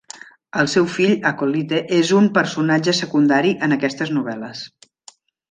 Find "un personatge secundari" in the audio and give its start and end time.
2.21-3.53